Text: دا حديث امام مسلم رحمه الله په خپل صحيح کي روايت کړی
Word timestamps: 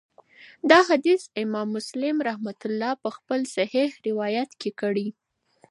دا 0.69 0.79
حديث 0.89 1.21
امام 1.43 1.67
مسلم 1.77 2.15
رحمه 2.29 2.59
الله 2.67 2.91
په 3.03 3.09
خپل 3.17 3.39
صحيح 3.55 3.89
کي 4.01 4.01
روايت 4.09 4.49
کړی 4.81 5.07